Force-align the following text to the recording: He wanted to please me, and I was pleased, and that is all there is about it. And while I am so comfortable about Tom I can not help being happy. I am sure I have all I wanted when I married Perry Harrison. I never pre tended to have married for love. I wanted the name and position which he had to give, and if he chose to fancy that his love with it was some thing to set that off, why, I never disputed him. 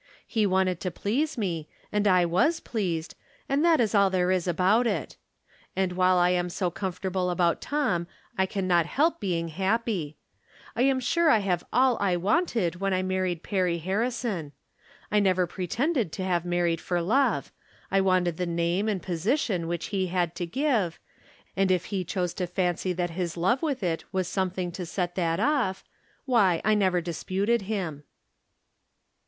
He 0.25 0.47
wanted 0.47 0.79
to 0.79 0.89
please 0.89 1.37
me, 1.37 1.69
and 1.91 2.07
I 2.07 2.25
was 2.25 2.59
pleased, 2.59 3.13
and 3.47 3.63
that 3.63 3.79
is 3.79 3.93
all 3.93 4.09
there 4.09 4.31
is 4.31 4.47
about 4.47 4.87
it. 4.87 5.15
And 5.75 5.91
while 5.91 6.17
I 6.17 6.31
am 6.31 6.49
so 6.49 6.71
comfortable 6.71 7.29
about 7.29 7.61
Tom 7.61 8.07
I 8.35 8.47
can 8.47 8.67
not 8.67 8.87
help 8.87 9.19
being 9.19 9.49
happy. 9.49 10.17
I 10.75 10.81
am 10.81 10.99
sure 10.99 11.29
I 11.29 11.37
have 11.37 11.63
all 11.71 11.99
I 12.01 12.15
wanted 12.15 12.77
when 12.77 12.95
I 12.95 13.03
married 13.03 13.43
Perry 13.43 13.77
Harrison. 13.77 14.53
I 15.11 15.19
never 15.19 15.45
pre 15.45 15.67
tended 15.67 16.11
to 16.13 16.23
have 16.23 16.45
married 16.45 16.81
for 16.81 16.99
love. 16.99 17.51
I 17.91 18.01
wanted 18.01 18.37
the 18.37 18.47
name 18.47 18.87
and 18.89 19.03
position 19.03 19.67
which 19.67 19.89
he 19.89 20.07
had 20.07 20.33
to 20.37 20.47
give, 20.47 20.97
and 21.55 21.69
if 21.69 21.85
he 21.93 22.03
chose 22.03 22.33
to 22.33 22.47
fancy 22.47 22.91
that 22.93 23.11
his 23.11 23.37
love 23.37 23.61
with 23.61 23.83
it 23.83 24.03
was 24.11 24.27
some 24.27 24.49
thing 24.49 24.71
to 24.71 24.85
set 24.87 25.13
that 25.13 25.39
off, 25.39 25.83
why, 26.25 26.59
I 26.65 26.73
never 26.73 27.01
disputed 27.01 27.61
him. 27.61 28.03